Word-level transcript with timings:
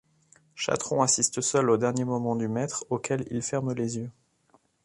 Chatron 0.55 1.03
assiste 1.03 1.41
seul 1.41 1.69
aux 1.69 1.77
derniers 1.77 2.05
moments 2.05 2.35
du 2.35 2.47
maître 2.47 2.83
auquel 2.89 3.23
il 3.29 3.43
ferme 3.43 3.71
les 3.75 3.97
yeux. 3.97 4.09